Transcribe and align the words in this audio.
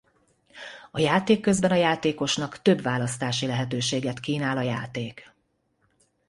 A 0.91 0.99
játék 0.99 1.41
közben 1.41 1.71
a 1.71 1.75
játékosnak 1.75 2.61
több 2.61 2.81
választási 2.81 3.45
lehetőséget 3.45 4.19
kínál 4.19 4.57
a 4.57 4.61
játék. 4.61 5.31